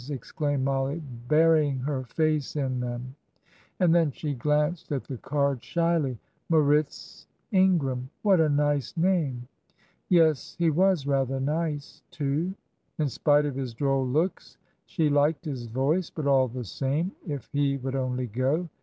[0.09, 3.15] exclaimed Mollie, burying her face in them;
[3.79, 6.17] and then she glanced at the card shyly.
[6.49, 9.47] "Moritz Ingram." What a nice name!
[10.09, 12.55] Yes, he was rather nice, too.
[12.97, 17.47] In spite of his droll looks, she liked his voice; but, all the same, if
[17.53, 18.69] he would only go!